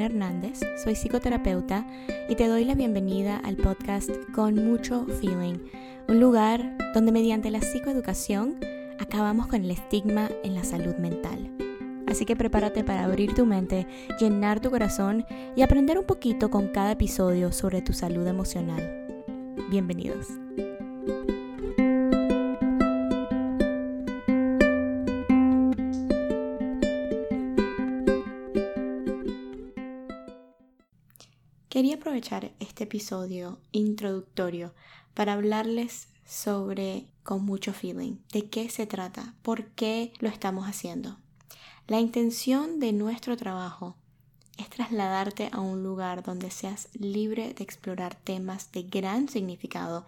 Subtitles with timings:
[0.00, 1.86] Hernández, soy psicoterapeuta
[2.28, 5.58] y te doy la bienvenida al podcast Con mucho feeling,
[6.08, 8.58] un lugar donde mediante la psicoeducación
[8.98, 11.50] acabamos con el estigma en la salud mental.
[12.06, 13.86] Así que prepárate para abrir tu mente,
[14.18, 15.26] llenar tu corazón
[15.56, 19.24] y aprender un poquito con cada episodio sobre tu salud emocional.
[19.70, 20.26] Bienvenidos.
[31.68, 34.72] Quería aprovechar este episodio introductorio
[35.12, 41.18] para hablarles sobre con mucho feeling, de qué se trata, por qué lo estamos haciendo.
[41.86, 43.96] La intención de nuestro trabajo
[44.56, 50.06] es trasladarte a un lugar donde seas libre de explorar temas de gran significado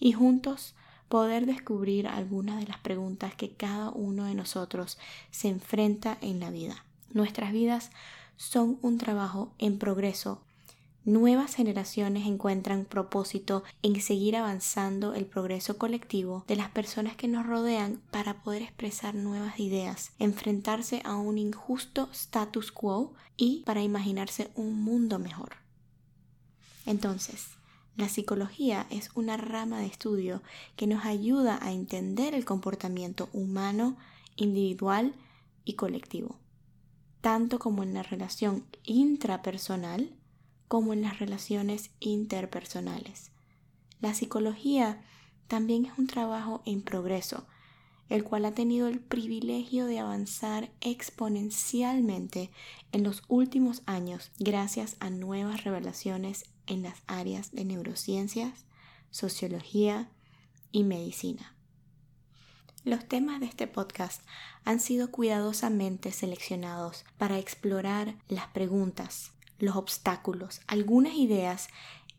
[0.00, 0.74] y juntos
[1.08, 4.98] poder descubrir algunas de las preguntas que cada uno de nosotros
[5.30, 6.84] se enfrenta en la vida.
[7.12, 7.92] Nuestras vidas
[8.36, 10.42] son un trabajo en progreso
[11.06, 17.46] Nuevas generaciones encuentran propósito en seguir avanzando el progreso colectivo de las personas que nos
[17.46, 24.50] rodean para poder expresar nuevas ideas, enfrentarse a un injusto status quo y para imaginarse
[24.54, 25.56] un mundo mejor.
[26.84, 27.46] Entonces,
[27.96, 30.42] la psicología es una rama de estudio
[30.76, 33.96] que nos ayuda a entender el comportamiento humano,
[34.36, 35.14] individual
[35.64, 36.38] y colectivo,
[37.22, 40.14] tanto como en la relación intrapersonal,
[40.70, 43.32] como en las relaciones interpersonales.
[44.00, 45.02] La psicología
[45.48, 47.44] también es un trabajo en progreso,
[48.08, 52.52] el cual ha tenido el privilegio de avanzar exponencialmente
[52.92, 58.64] en los últimos años gracias a nuevas revelaciones en las áreas de neurociencias,
[59.10, 60.08] sociología
[60.70, 61.56] y medicina.
[62.84, 64.22] Los temas de este podcast
[64.64, 71.68] han sido cuidadosamente seleccionados para explorar las preguntas, los obstáculos, algunas ideas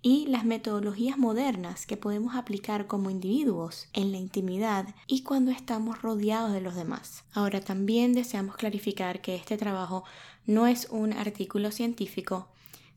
[0.02, 6.02] y las metodologías modernas que podemos aplicar como individuos en la intimidad y cuando estamos
[6.02, 7.24] rodeados de los demás.
[7.34, 10.03] Ahora también deseamos clarificar que este trabajo
[10.47, 12.47] no es un artículo científico,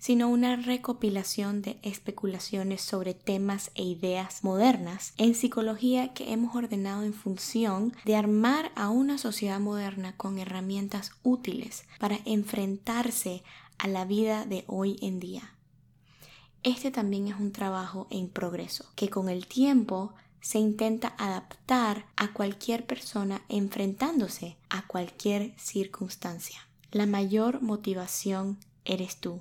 [0.05, 7.05] sino una recopilación de especulaciones sobre temas e ideas modernas en psicología que hemos ordenado
[7.05, 13.45] en función de armar a una sociedad moderna con herramientas útiles para enfrentarse
[13.79, 15.55] a la vida de hoy en día.
[16.65, 20.13] Este también es un trabajo en progreso, que con el tiempo
[20.43, 26.69] se intenta adaptar a cualquier persona enfrentándose a cualquier circunstancia.
[26.91, 29.41] La mayor motivación eres tú,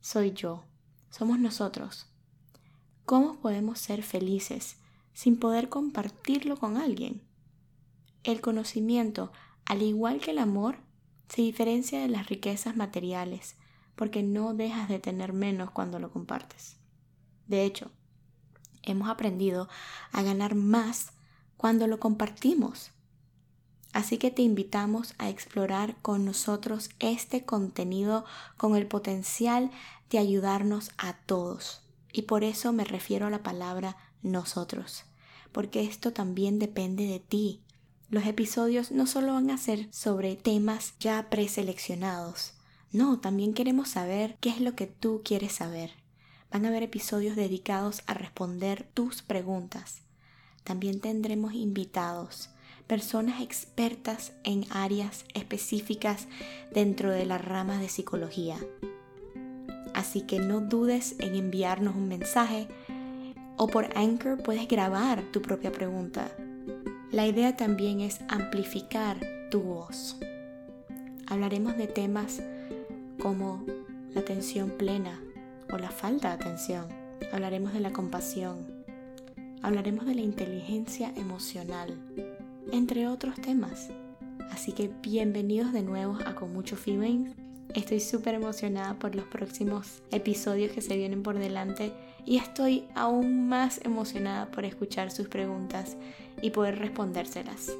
[0.00, 0.64] soy yo,
[1.10, 2.06] somos nosotros.
[3.04, 4.76] ¿Cómo podemos ser felices
[5.12, 7.22] sin poder compartirlo con alguien?
[8.22, 9.32] El conocimiento,
[9.64, 10.78] al igual que el amor,
[11.28, 13.56] se diferencia de las riquezas materiales
[13.94, 16.76] porque no dejas de tener menos cuando lo compartes.
[17.46, 17.90] De hecho,
[18.82, 19.68] hemos aprendido
[20.12, 21.12] a ganar más
[21.56, 22.92] cuando lo compartimos.
[23.92, 28.24] Así que te invitamos a explorar con nosotros este contenido
[28.56, 29.70] con el potencial
[30.10, 31.82] de ayudarnos a todos.
[32.12, 35.04] Y por eso me refiero a la palabra nosotros,
[35.52, 37.62] porque esto también depende de ti,
[38.10, 42.54] los episodios no solo van a ser sobre temas ya preseleccionados,
[42.92, 45.92] no, también queremos saber qué es lo que tú quieres saber.
[46.50, 50.00] Van a haber episodios dedicados a responder tus preguntas.
[50.64, 52.50] También tendremos invitados,
[52.90, 56.26] personas expertas en áreas específicas
[56.74, 58.58] dentro de la rama de psicología.
[59.94, 62.66] Así que no dudes en enviarnos un mensaje
[63.56, 66.30] o por Anchor puedes grabar tu propia pregunta
[67.12, 69.18] la idea también es amplificar
[69.50, 70.16] tu voz.
[71.26, 72.40] Hablaremos de temas
[73.20, 73.64] como
[74.14, 75.20] la atención plena
[75.72, 76.86] o la falta de atención.
[77.32, 78.84] Hablaremos de la compasión.
[79.60, 81.98] Hablaremos de la inteligencia emocional,
[82.72, 83.88] entre otros temas.
[84.50, 87.32] Así que bienvenidos de nuevo a Con Mucho Feeling.
[87.74, 91.92] Estoy súper emocionada por los próximos episodios que se vienen por delante
[92.24, 95.96] y estoy aún más emocionada por escuchar sus preguntas
[96.42, 97.72] y poder respondérselas.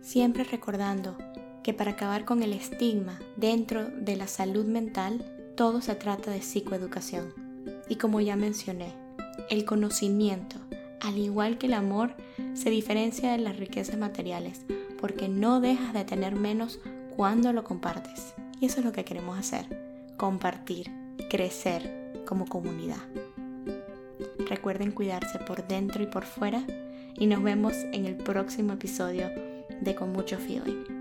[0.00, 1.16] Siempre recordando
[1.62, 5.24] que para acabar con el estigma dentro de la salud mental,
[5.56, 7.34] todo se trata de psicoeducación.
[7.88, 8.94] Y como ya mencioné,
[9.50, 10.56] el conocimiento,
[11.00, 12.14] al igual que el amor,
[12.54, 14.64] se diferencia de las riquezas materiales,
[15.00, 16.80] porque no dejas de tener menos
[17.16, 18.34] cuando lo compartes.
[18.60, 19.66] Y eso es lo que queremos hacer,
[20.16, 20.90] compartir,
[21.28, 23.00] crecer como comunidad.
[24.48, 26.64] Recuerden cuidarse por dentro y por fuera
[27.14, 29.30] y nos vemos en el próximo episodio
[29.80, 30.99] de Con mucho feeling.